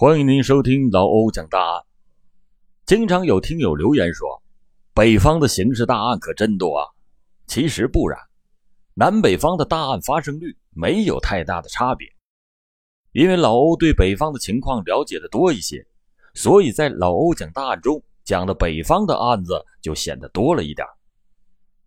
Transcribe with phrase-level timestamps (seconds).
[0.00, 1.82] 欢迎您收听老欧讲大案。
[2.86, 4.40] 经常有听友留言说，
[4.94, 6.86] 北方的刑事大案可真多啊。
[7.48, 8.16] 其实不然，
[8.94, 12.06] 南北方的大案发生率没有太大的差别。
[13.10, 15.84] 因为老欧对北方的情况了解的多一些，
[16.32, 20.86] 所以在老欧讲大案中讲的北方的案子就显得多了一点。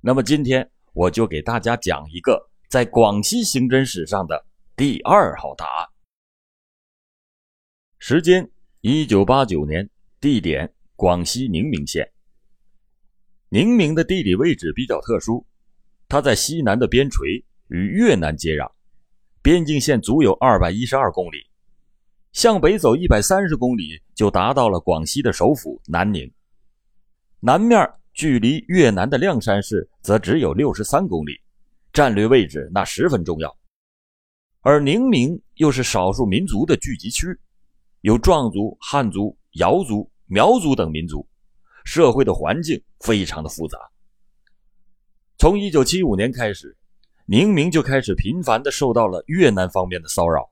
[0.02, 5.91] 那么今天我就给大家讲一个在广西刑侦史上的第二号大案。
[8.04, 8.50] 时间：
[8.82, 9.88] 一九八九年，
[10.20, 12.12] 地点：广西宁明县。
[13.50, 15.46] 宁明的地理位置比较特殊，
[16.10, 18.72] 它在西南的边陲，与越南接壤，
[19.44, 21.46] 边境线足有二百一十二公里，
[22.34, 26.28] 向北走一百三十公里就达到了广西的首府南宁。
[27.40, 31.40] 南面距离越南的谅山市则只有六十三公里，
[31.94, 33.56] 战略位置那十分重要。
[34.62, 37.28] 而宁明又是少数民族的聚集区。
[38.02, 41.28] 有壮族、汉族、瑶族、苗族等民族，
[41.86, 43.78] 社会的环境非常的复杂。
[45.38, 46.76] 从一九七五年开始，
[47.28, 50.50] 宁明就开始频繁的受到了越南方面的骚扰，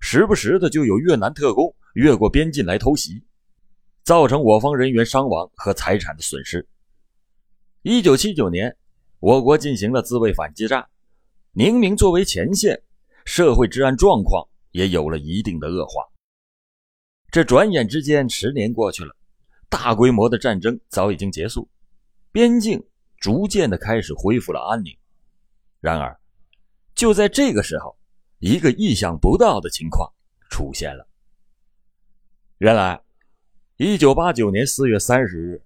[0.00, 3.22] 时不时的就有越南特工越过边境来偷袭，
[4.02, 6.66] 造成我方人员伤亡和财产的损失。
[7.82, 8.74] 一九七九年，
[9.20, 10.86] 我国进行了自卫反击战，
[11.52, 12.82] 宁明作为前线，
[13.26, 16.02] 社会治安状况也有了一定的恶化。
[17.36, 19.14] 这转眼之间，十年过去了，
[19.68, 21.68] 大规模的战争早已经结束，
[22.32, 22.82] 边境
[23.18, 24.96] 逐渐的开始恢复了安宁。
[25.78, 26.18] 然而，
[26.94, 27.94] 就在这个时候，
[28.38, 30.10] 一个意想不到的情况
[30.48, 31.06] 出现了。
[32.56, 33.02] 原来，
[33.76, 35.62] 一九八九年四月三十日，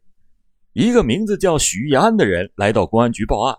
[0.73, 3.57] 一个名字叫许义安的人来到公安局报案，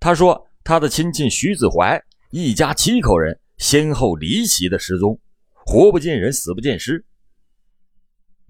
[0.00, 5.20] 他说他的亲戚徐子怀一家七口人先后离奇的失踪，
[5.66, 7.04] 活不见人，死不见尸。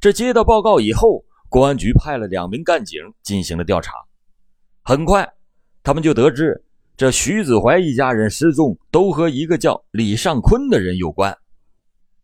[0.02, 3.92] 这接到报告以后，公安局派了两名干警进行了调查。
[4.82, 5.32] 很快，
[5.84, 6.60] 他们就得知
[6.96, 11.38] 这徐子怀一家人失踪都和一个叫李尚坤的人有关，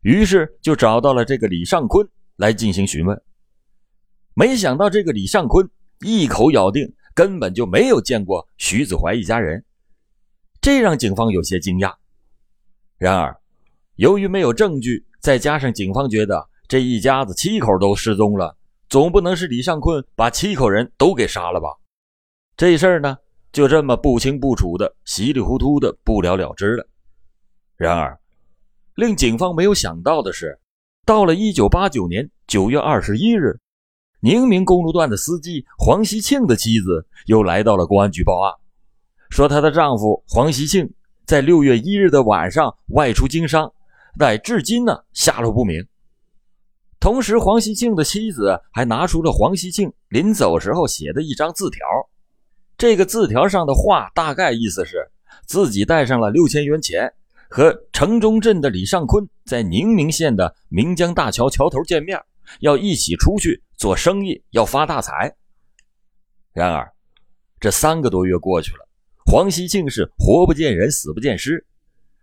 [0.01, 3.23] 于是就找到了这个李尚坤来进行询问。
[4.35, 9.65] 没想到这个李尚坤一口咬定根本就没有见过徐子怀一家人，
[10.61, 11.95] 这让警方有些惊讶。
[12.97, 13.41] 然而，
[13.95, 16.49] 由于没有证据，再加上警方觉得。
[16.69, 18.55] 这一家子七口都失踪了，
[18.91, 21.69] 总不能是李尚坤把七口人都给杀了吧？
[22.59, 23.17] 这事儿呢，
[23.53, 26.87] 就这么不清不楚的、稀里糊涂的不了了之了。
[27.79, 28.21] 然而，
[28.97, 30.61] 令警方没有想到的是，
[31.07, 33.59] 到了一九八九年九月二十一日，
[34.21, 38.53] 宁明公路段的司机黄希庆的妻子又来到了公安局报案，
[39.31, 40.93] 说她的丈夫黄希庆
[41.25, 43.73] 在六月一日的晚上外出经商，
[44.19, 45.83] 乃至今呢下落不明。
[47.09, 51.81] 同时，黄希庆的妻子还拿出了黄希庆临走时候写的一张字条。
[52.77, 55.11] 这个字条上的话，大概意思是
[55.47, 57.11] 自己带上了六千元钱，
[57.49, 62.21] 和城中镇的李尚坤在宁明县的岷江大桥桥头见面，
[62.61, 65.35] 要一起出去做生意，要发大财。
[66.53, 66.93] 然而，
[67.59, 68.87] 这三个多月过去了，
[69.25, 71.65] 黄希庆是活不见人，死不见尸。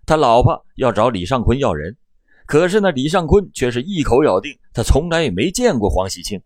[0.06, 1.97] 他老婆要找李尚坤要人。
[2.45, 6.39] 可是那李尚坤却是一口咬定，他从来也没见过黄喜庆。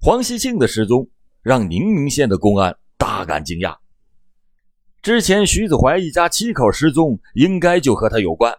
[0.00, 1.08] 黄喜庆的失踪
[1.40, 3.76] 让宁明县的公安大感惊讶。
[5.02, 8.52] 之前徐子怀一家七口失踪，应该就和他有关。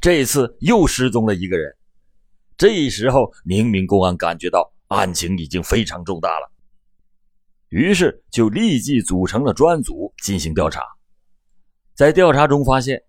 [0.00, 1.76] 这次又失踪了一个人，
[2.56, 6.50] 这时候宁明公安感觉到案情已经非常重大了，
[7.68, 10.82] 于是就立即组成了专案组进行调查。
[11.94, 13.02] 在调查中发现。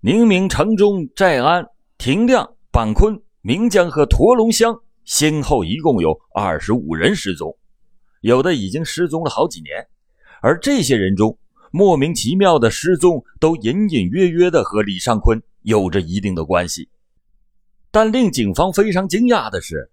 [0.00, 1.66] 宁明城中、寨安、
[1.98, 7.58] 亭亮、板坤、岷江和驼龙乡先后一共有二十五人失踪，
[8.20, 9.88] 有的已经失踪了好几年。
[10.40, 11.36] 而这些人中，
[11.72, 16.88] 莫名其妙的失踪都隐隐约约的和李尚坤有着一定的关系。
[17.90, 19.90] 但令警方非常惊讶的是，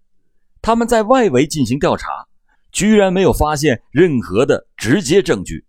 [0.62, 2.28] 他们在外围进行调查，
[2.72, 5.66] 居然没有发现任何的直接证据。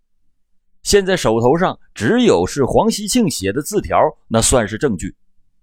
[0.87, 3.99] 现在手头上只有是黄希庆写的字条，
[4.29, 5.13] 那算是证据。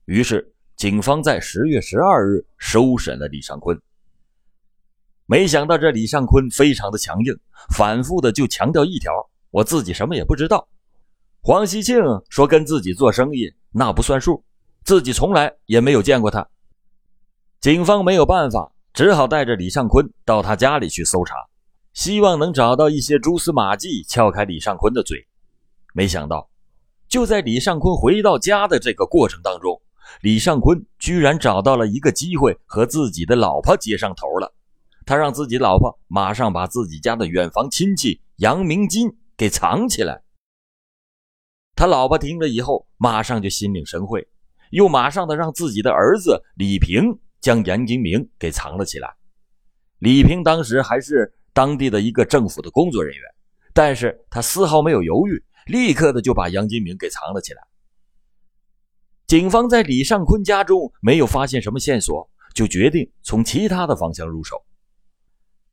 [0.05, 3.81] 于是，警方在十月十二日收审了李尚坤。
[5.25, 7.35] 没想到这李尚坤非常的强硬，
[7.75, 9.11] 反复的就强调一条：
[9.51, 10.69] 我自己什么也不知道。
[11.41, 11.97] 黄希庆
[12.29, 14.45] 说跟自己做生意那不算数，
[14.85, 16.47] 自己从来也没有见过他。
[17.63, 21.35] 警方没有办法，只好带着李尚坤到他家里去搜查。
[21.95, 25.27] 希望能找到一些蛛丝马迹，撬开李尚坤的嘴。
[25.95, 26.51] 没想到，
[27.09, 29.81] 就在李尚坤回到家的这个过程当中，
[30.21, 34.53] 李尚坤居然找到了一个机会和自己的老婆接上头了。
[35.07, 40.23] 他让自己老婆马上把自己家的远房亲戚杨明金给藏起来。
[41.77, 44.27] 他老婆听了以后，马上就心领神会，
[44.71, 49.15] 又马上的让自己的儿子李平将杨金明给藏了起来。
[49.99, 53.23] 李平当时还是当地的一个政府的工作人员，
[53.73, 57.63] 但是他丝毫没有犹豫，立刻的就把杨金明给藏了起来。
[59.27, 64.63] 警方在李尚坤家中没有发现什么线索，就决定从其他的方向入手。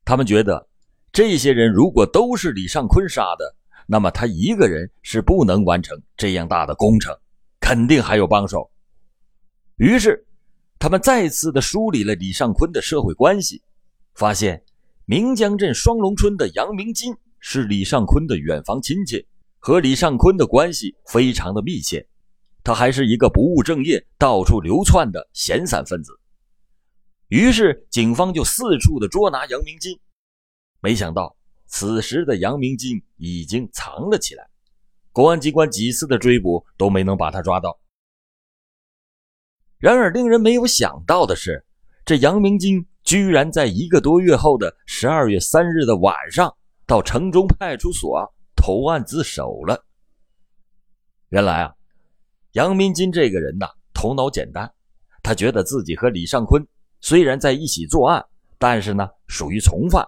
[0.04, 0.68] 他们觉得，
[1.12, 3.54] 这些人如果都是李尚坤杀的，
[3.86, 7.14] 那么他一个人是不能完成这样大的工程，
[7.60, 8.70] 肯定还有帮手。
[9.76, 10.26] 于是，
[10.78, 13.62] 他们再次的梳理了李尚坤的社会关系，
[14.14, 14.64] 发现
[15.12, 19.26] 明江镇双龙村的杨明金是李尚坤的远房亲戚，
[19.58, 22.08] 和李尚坤的关系非常的密切。
[22.64, 26.18] 他还是一个不务正业、到处流窜的闲散分子。
[27.28, 30.00] 于是，警方就四处的捉拿杨明金。
[30.80, 31.36] 没想到，
[31.66, 34.48] 此时的杨明金已经藏了起来，
[35.12, 37.78] 公安机关几次的追捕都没能把他抓到。
[39.76, 41.66] 然而，令人没有想到的是，
[42.06, 46.54] 这杨明金居然在一个多月后的十二月三日的晚上，
[46.86, 49.84] 到城中派出所投案自首了。
[51.28, 51.72] 原来啊。
[52.52, 54.70] 杨明金这个人呐，头脑简单，
[55.22, 56.62] 他觉得自己和李尚坤
[57.00, 58.22] 虽然在一起作案，
[58.58, 60.06] 但是呢，属于从犯。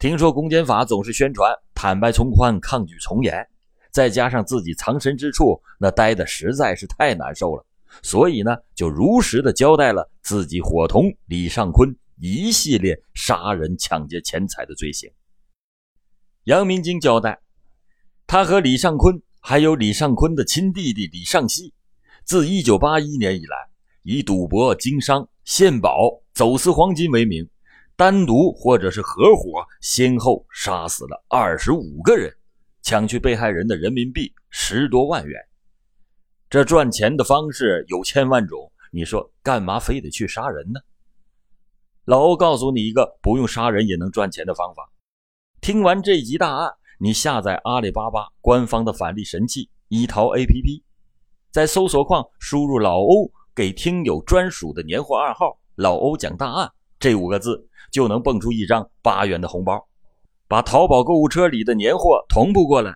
[0.00, 3.46] 听说公检法总是宣传坦白从宽，抗拒从严，
[3.92, 7.64] 再加上自己藏身之处那待的实在是太难受了，
[8.02, 11.94] 所以呢，就如实的交代了自己伙同李尚坤
[12.24, 15.10] 一系列杀人、抢劫钱财的罪行。
[16.44, 17.40] 杨明金交代，
[18.28, 19.20] 他和李尚坤。
[19.40, 21.74] 还有李尚坤的亲弟弟李尚熙，
[22.24, 23.56] 自1981年以来，
[24.04, 27.44] 以赌博、经商、献宝、走私黄金为名，
[27.96, 32.32] 单独或者是合伙，先后杀死了25个人，
[32.82, 35.40] 抢去被害人的人民币十多万元。
[36.48, 40.78] 这赚钱的方式有千万种，你说干嘛非得去杀人呢？
[42.04, 44.90] 老欧告诉你一个不用杀人也能赚钱的方法。
[45.60, 46.72] 听完这集大案。
[46.98, 50.82] 你下载阿里巴巴官方的返利神器一淘 APP，
[51.50, 56.70] 在搜索框输入“老欧给听友专属的年货暗号”“老欧讲大案”
[57.00, 59.84] 这五个字，就能蹦出一张八元的红包，
[60.46, 62.94] 把淘宝购物车里的年货同步过来。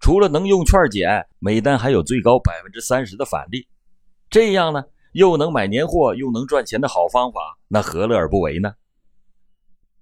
[0.00, 3.66] 除了能用券减，每单还有最高百分之三十的返利。
[4.28, 4.84] 这样呢，
[5.16, 8.74] 又能买年货又能赚钱的好方法，那何乐而不为呢？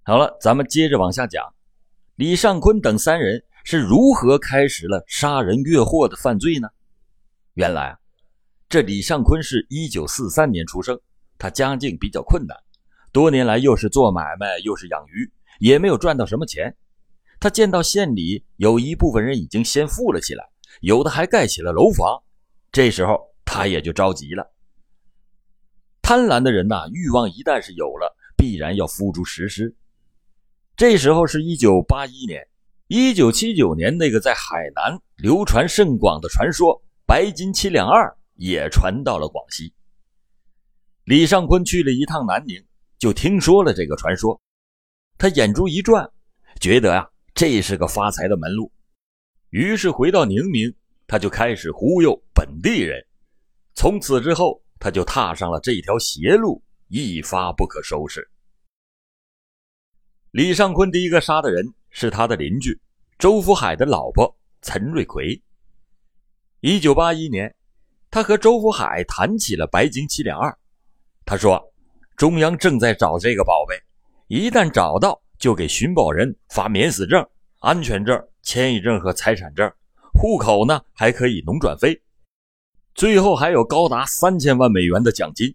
[0.03, 1.55] 好了，咱们接着往下讲。
[2.17, 6.69] 李尚坤等三人是如何开始了杀人越货的犯罪呢？
[7.53, 7.99] 原来啊，
[8.69, 10.99] 这李尚坤是一九四三年出生，
[11.39, 12.59] 他家境比较困难，
[13.13, 15.31] 多年来又是做买卖又是养鱼，
[15.61, 16.77] 也没有赚到什么钱。
[17.39, 20.45] 他见到县里有一部分人已经先富了起来，
[20.81, 22.21] 有的还盖起了楼房，
[22.73, 24.51] 这时候他也就着急了。
[26.05, 29.75] 贪婪的人呐，欲望一旦是有了，必然要付诸实施。
[30.77, 32.47] 这时候是一九八一年，
[32.89, 36.79] 一九七九年那个在海南流传甚广的传说
[37.09, 39.73] “白金七两二”也传到了广西。
[41.05, 42.63] 李尚坤去了一趟南宁，
[42.99, 44.39] 就听说了这个传说，
[45.17, 46.07] 他眼珠一转，
[46.61, 48.71] 觉得呀这是个发财的门路，
[49.49, 50.71] 于是回到宁明，
[51.07, 53.03] 他就开始忽悠本地人。
[53.75, 58.29] 从此之后，他就踏上了这条邪路，一发不可收拾。
[60.31, 62.79] 李尚坤第一个杀的人是他的邻居
[63.19, 65.43] 周福海的老婆陈瑞奎。
[66.61, 67.55] 一九八一年，
[68.11, 70.55] 他和周福海谈起了白金七两二。
[71.25, 71.59] 他说
[72.15, 73.75] ：“中央正在找这个宝贝，
[74.27, 77.27] 一旦找到，就给寻宝人发免死证、
[77.61, 79.67] 安全证、迁移证和财产证，
[80.13, 81.99] 户口呢还可以农转非，
[82.95, 85.55] 最后还有高达三千万美元的奖金。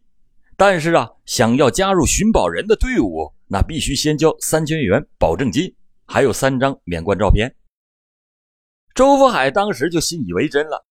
[0.56, 5.74] 但是啊，想要加入寻宝人的队伍。”那必须先交三千元保证金，
[6.06, 7.56] 还有三张免冠照片。
[8.94, 10.86] 周福海当时就信以为真了，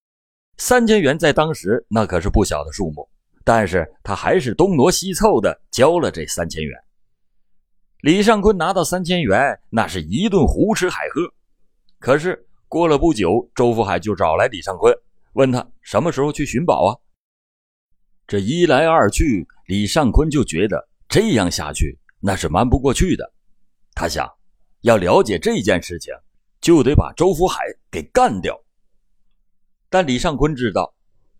[0.57, 3.09] 三千元在当时那可是不小的数目，
[3.45, 6.77] 但是他还是东挪西凑的交了这三千元。
[8.01, 11.33] 李尚坤拿到三千元，那是一顿胡吃海喝。
[12.01, 14.93] 可是过了不久，周福海就找来李尚坤，
[15.39, 16.91] 问他什么时候去寻宝啊？
[18.27, 21.97] 这一来二去，李尚坤就觉得这样下去。
[22.19, 23.33] 那是瞒不过去的，
[23.95, 24.29] 他想
[24.81, 26.13] 要了解这件事情，
[26.61, 28.61] 就得把周福海给干掉。
[29.89, 30.93] 但李尚坤知道，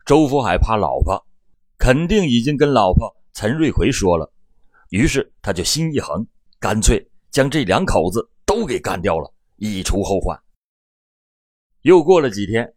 [0.07, 1.21] 周福海怕老婆，
[1.77, 4.33] 肯定已经跟老婆陈瑞奎说了。
[4.91, 6.25] 于是他就心一横，
[6.61, 10.41] 干脆将这两口子都给干掉了，以除后患。
[11.83, 12.73] 又过了几天，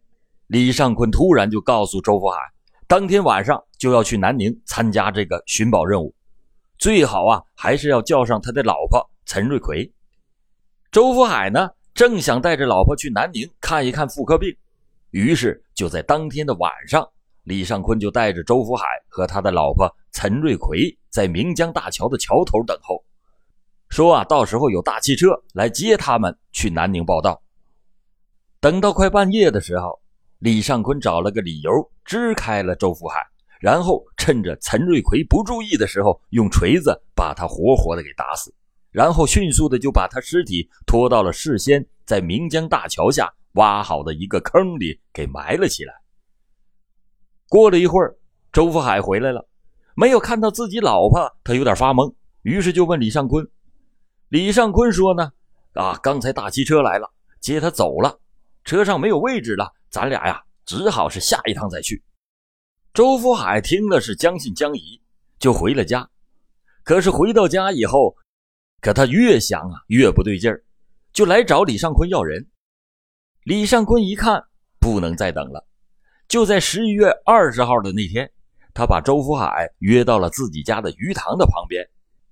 [0.52, 2.36] 李尚坤突然就告诉周福海，
[2.86, 6.14] 当天晚上就要去南宁参加这个寻宝任务，
[6.76, 9.90] 最好啊还是要叫上他的老婆陈瑞奎。
[10.90, 14.54] 周福海呢，正想带着老婆去南宁看一看妇科病，
[15.12, 17.08] 于是就在当天的晚上，
[17.44, 23.02] 李尚坤就带着周福海和他的老婆陈瑞奎在岷江大桥的桥头等候，
[23.88, 27.40] 说啊，到时候有大汽车来接他们去南宁报道。
[28.60, 30.01] 等到快半夜的时候，
[30.42, 31.70] 李尚坤找了个理由
[32.04, 33.24] 支开了周福海，
[33.60, 38.52] 然后趁着陈瑞奎不注意的时候，用锤子把他活活的给打死，
[38.90, 45.94] 然后迅速的就把他尸体拖到了事先在岷江大桥下挖好的一个坑里给埋了起来。
[47.48, 48.16] 过了一会儿，
[48.52, 49.46] 周福海回来了，
[49.94, 53.48] 没有看到自己老婆，他有点发懵，于是就问李尚坤。
[54.28, 55.30] 李尚坤说呢
[55.74, 57.08] ：“啊，刚才大汽车来了，
[57.38, 58.18] 接他走了。”
[58.66, 62.02] 车上没有位置了，咱俩呀，只好是下一趟再去。
[62.94, 64.98] 周福海听了是将信将疑，
[65.38, 66.08] 就回了家。
[66.82, 68.16] 可是回到家以后，
[68.80, 70.64] 可他越想啊越不对劲儿，
[71.12, 72.48] 就来找李尚坤要人。
[73.44, 74.42] 李尚坤一看
[74.80, 75.68] 不能再等了，
[76.26, 78.32] 就在十一月二十号的那天，
[78.72, 81.86] 他把周福海约到了自己家的鱼塘的旁边，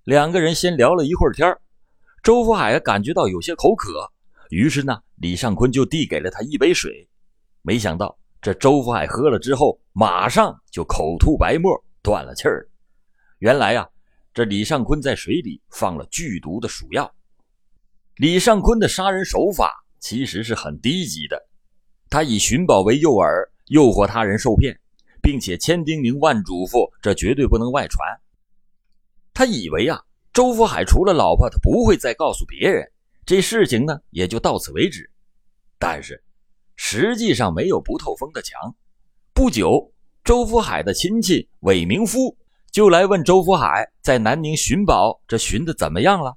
[0.04, 1.54] 两个人先聊了一会儿天
[2.22, 4.10] 周福海感觉到有些口渴。
[4.48, 7.06] 于是呢，李尚坤就递给了他一杯水，
[7.62, 12.68] 没想到这周福海喝了之后，马上就口吐白沫，断了气儿。
[13.38, 13.88] 原来呀，
[14.32, 17.12] 这李尚坤在水里放了剧毒的鼠药。
[18.16, 21.48] 李尚坤的杀人手法其实是很低级的，
[22.08, 24.78] 他以寻宝为诱饵，诱惑他人受骗，
[25.22, 28.06] 并且千叮咛万嘱咐，这绝对不能外传。
[29.32, 30.02] 他以为啊，
[30.32, 32.90] 周福海除了老婆，他不会再告诉别人。
[33.24, 35.10] 这事情呢，也就到此为止。
[35.78, 36.22] 但是，
[36.82, 38.74] 实际上没有不透风的墙。
[39.34, 39.92] 不久，
[40.24, 42.34] 周福海的亲戚韦明夫
[42.72, 46.34] 就来问周福海在南宁寻宝，这寻的怎么样了？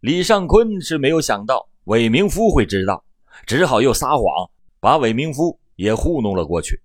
[0.00, 3.04] 李尚坤是没有想到韦明夫会知道，
[3.46, 6.82] 只好又撒谎，把韦明夫也糊弄了过去。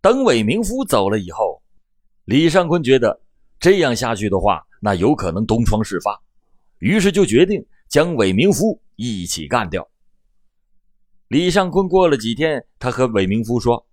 [0.00, 1.62] 等韦明夫走了以后，
[2.24, 3.20] 李尚坤觉得
[3.60, 6.20] 这样下去的话，那有可能东窗事发。
[6.80, 9.88] 于是就决定将韦明夫一起干掉。
[11.28, 13.84] 李尚坤过了几天，他和韦明夫说，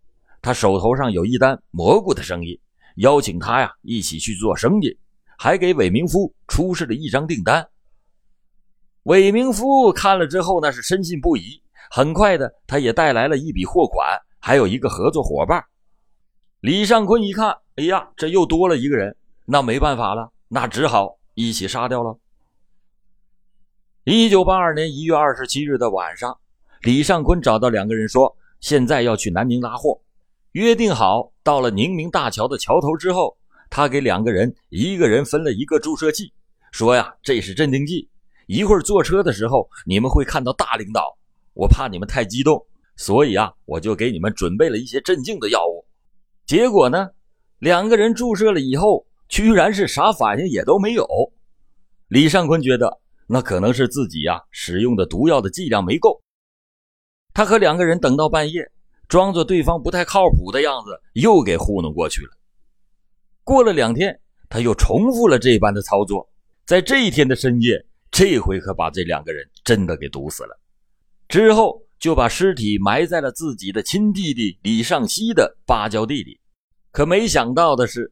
[0.41, 2.59] 他手头上有一单蘑菇的生意，
[2.97, 4.97] 邀请他呀一起去做生意，
[5.37, 7.67] 还给韦明夫出示了一张订单。
[9.03, 11.61] 韦明夫看了之后，那是深信不疑。
[11.89, 14.07] 很快的，他也带来了一笔货款，
[14.39, 15.63] 还有一个合作伙伴。
[16.59, 22.17] 李尚坤一看，哎呀，这又多了一个人，那没办法了，那只好一起杀掉了。
[24.03, 26.37] 一九八二年一月二十七日的晚上，
[26.81, 30.01] 李尚坤找到两个人说：“现在要去南宁拉货，
[30.53, 33.37] 约定好到了宁明大桥的桥头之后，
[33.69, 36.33] 他给两个人一个人分了一个注射器，
[36.71, 38.09] 说呀，这是镇定剂。
[38.47, 41.15] 一会儿坐车的时候，你们会看到大领导，
[41.53, 45.85] 我怕你们太激动，所以啊，我就给你们准备了一些镇静的药物。
[46.47, 47.09] 结果呢，
[47.59, 51.07] 两个人注射了以后，居然是啥反应也都没有。
[52.07, 52.99] 李尚坤觉得。”
[53.33, 56.20] 那可能是自己呀使用的毒药的剂量没够。
[57.33, 58.69] 他和两个人等到半夜，
[59.07, 62.31] 装作对方不太靠谱的样子，又给糊弄过去了。
[63.43, 64.19] 过了两天，
[64.49, 66.29] 他又重复了这般的操作，
[66.65, 70.59] 在这一天的深夜，这回可把这两个人真的给毒死了。
[71.27, 76.39] 之后就把尸体埋在了自己的亲弟弟李尚熙的芭蕉地里。
[76.91, 78.11] 可没想到的是，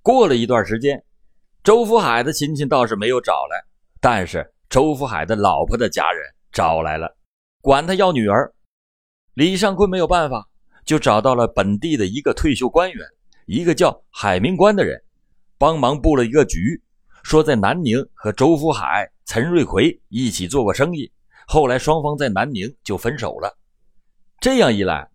[0.00, 1.02] 过了一段时间，
[1.64, 3.64] 周福海的亲戚倒是没有找来。
[4.00, 7.16] 但是周福海的老婆的家人找来了，
[7.62, 8.52] 管他要女儿。
[9.34, 10.46] 李尚坤没有办法，
[10.84, 13.06] 就找到了本地的一个退休官员，
[13.46, 15.00] 一个叫海明官的人，
[15.56, 16.82] 帮忙布了一个局，
[17.22, 21.10] 说在南宁和周福海、陈瑞奎一起做过生意，
[21.46, 23.56] 后来双方在南宁就分手了。
[24.40, 25.08] 这样一来，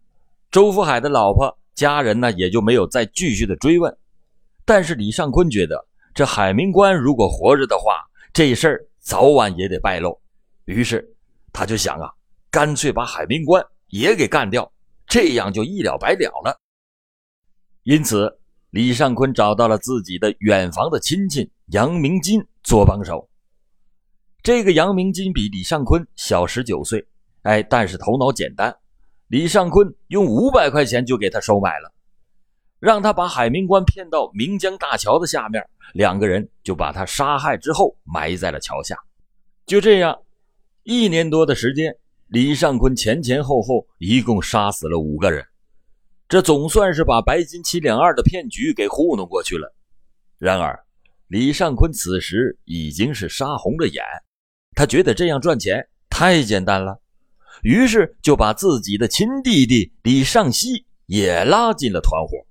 [0.50, 3.96] 周福海的老婆家人呢也就没有再继续的追问。
[4.63, 10.18] 但是李尚坤觉得，这海明官如果活着的话，这事儿早晚也得败露，
[10.63, 11.13] 于是
[11.51, 12.10] 他就想啊，
[12.50, 14.72] 干脆把海明官也给干掉，
[15.06, 16.60] 这样就一了百了了。
[17.84, 18.39] 因此，
[18.70, 23.30] 李尚坤找到了自己的远房的亲戚杨明金做帮手。
[24.44, 27.06] 这个杨明金比李尚坤小十九岁，
[27.44, 28.75] 哎，但是头脑简单。
[29.27, 31.94] 李尚坤用五百块钱就给他收买了。
[32.80, 38.96] 让他把海明官骗到岷江大桥的下面，两个人就把他杀害之后埋在了桥下。
[39.66, 40.18] 就这样，
[40.84, 41.98] 一年多的时间，
[42.29, 45.46] 李尚坤前前后后一共杀死了五个人，
[46.27, 49.74] 这总算是把白金七两二的骗局给糊弄过去了。
[50.38, 50.77] 然而，
[51.27, 54.03] 李尚坤此时已经是杀红了眼，
[54.75, 57.00] 他觉得这样赚钱太简单了，
[57.63, 62.46] 于是就把自己的亲弟弟李尚熙也拉进了团伙。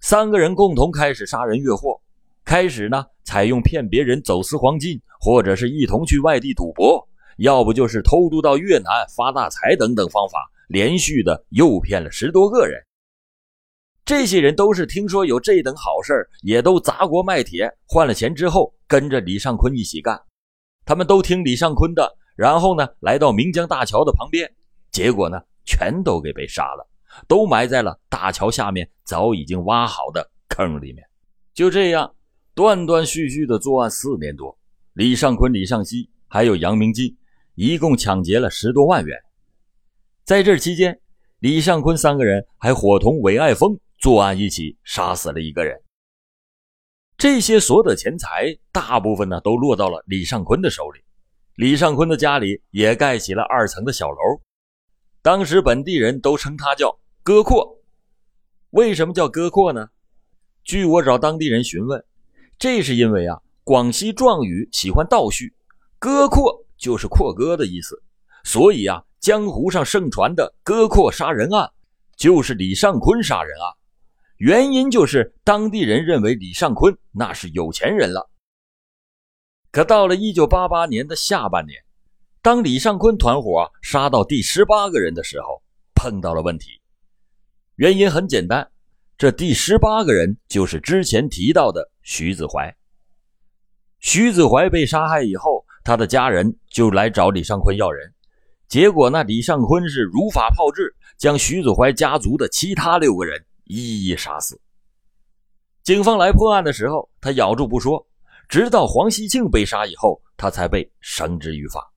[0.00, 2.00] 三个人共同开始杀人越货，
[2.44, 7.08] 开始呢，采用骗别人走私黄金，或者是一同去外地赌博，
[7.42, 12.80] 要不就是偷渡到越南发大财等等方法，连续的诱骗了十多个人。
[14.04, 20.20] 这些人都是听说有这等好事也都砸锅卖铁换了钱之后，跟着李尚坤一起干。
[20.84, 24.48] 他们都听李尚坤的，然后呢，来到岷江大桥的旁边，
[24.92, 26.88] 结果呢，全都给被杀了，
[27.26, 31.04] 都埋在了大桥下面早已经挖好的坑里面。
[31.54, 32.14] 就这样，
[32.54, 34.56] 断断续续的作案四年多，
[34.92, 37.16] 李尚坤、李尚熙还有杨明金，
[37.54, 39.18] 一共抢劫了十多万元。
[40.24, 41.00] 在这期间，
[41.38, 43.78] 李尚坤三个人还伙同韦爱峰。
[43.98, 45.80] 作案一起杀死了一个人，
[47.16, 51.00] 这些所得钱财大部分呢都落到了李尚坤的手里。
[51.54, 54.16] 李尚坤的家里也盖起了二层的小楼，
[55.22, 57.78] 当时本地人都称他叫“哥阔”。
[58.70, 59.88] 为什么叫哥阔呢？
[60.64, 62.04] 据我找当地人询问，
[62.58, 65.54] 这是因为啊，广西壮语喜欢倒叙
[66.00, 68.02] ，“哥阔”就是阔哥的意思，
[68.42, 71.70] 所以啊，江湖上盛传的哥阔杀人案
[72.16, 73.72] 就是李尚坤杀人案。
[74.38, 78.28] 原因就是当地人认为李尚坤那是有钱人了。
[79.70, 81.80] 可到了一九八八年的下半年，
[82.42, 85.62] 当李尚坤团伙杀到第十八个人的时候，
[85.94, 86.80] 碰到了问题。
[87.76, 88.68] 原因很简单，
[89.16, 92.76] 这第十八个人就是之前提到的徐子怀。
[94.00, 98.12] 徐子怀被杀害以后，他的家人就来找李尚坤要人，
[98.68, 103.44] 结果那李尚坤是如法炮制，将徐子怀家族的其他六个人。
[103.64, 104.60] 一一杀死。
[105.82, 108.06] 警方来破案的时候，他咬住不说，
[108.48, 111.90] 直到黄西庆被杀以后，他才被绳之于法。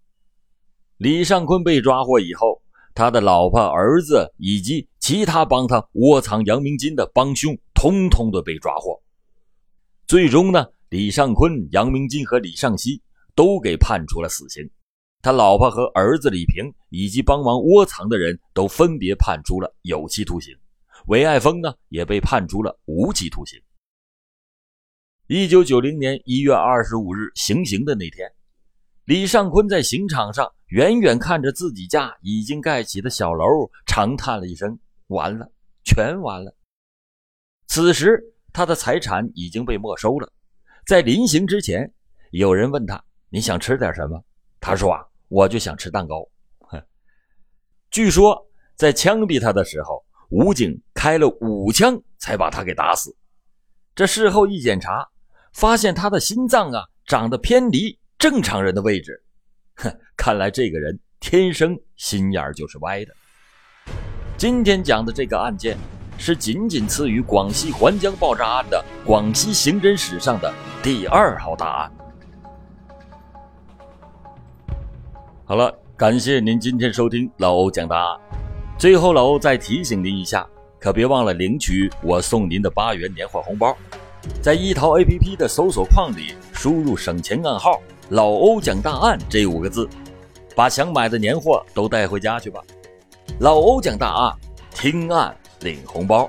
[0.98, 2.62] 李尚坤被抓获以后，
[2.93, 9.02] 他的老婆、儿子以及其他帮他窝藏杨明金的帮凶，通通都被抓获。
[10.08, 13.02] 最终呢，李尚坤、杨明金和李尚熙
[13.36, 14.67] 都给判处了死刑，
[15.21, 20.56] 他老婆和儿子李平以及帮忙窝藏的人都分别判处了有期徒刑。
[21.08, 23.62] 韦爱峰呢，也被判处了无期徒刑。
[25.28, 28.32] 一九九零年一月二十五日行刑的那天，
[29.06, 33.45] 李尚坤在刑场上远远看着自己家已经盖起的小楼，
[33.86, 35.52] 长叹了一声：“完了，
[35.84, 36.56] 全完了。”
[37.67, 40.32] 此时，他的财产已经被没收了。
[40.86, 41.91] 在临行之前，
[42.32, 43.04] 有人问他
[43.36, 44.24] ：“你想吃点什么？”
[44.62, 46.26] 他说：“啊，我就想吃蛋糕。”
[46.71, 46.82] 哼。
[47.91, 50.06] 据说，在枪毙他的时候。
[50.30, 53.15] 武警开了五枪才把他给打死。
[53.93, 55.08] 这事后一检查，
[55.54, 59.24] 发现他的心脏啊长得偏离正常人的位置。
[59.76, 63.13] 哼，看来这个人天生心眼就是歪的。
[64.36, 65.78] 今天讲的这个案件，
[66.17, 72.05] 是仅仅次于广西环江爆炸案的广西刑侦史上的第二号大案。
[75.48, 78.20] 好了，感谢您今天收听老欧讲大案。
[78.80, 80.44] 最后，老欧再提醒您一下，
[80.80, 83.78] 可别忘了领取我送您的八元年货红包。
[84.42, 87.80] 在一淘 APP 的搜索框里输入省钱暗号
[88.10, 89.88] “老欧讲大案”这五个字，
[90.56, 92.60] 把想买的年货都带回家去吧。
[93.38, 94.34] 老欧讲大案，
[94.72, 96.28] 听案领红包。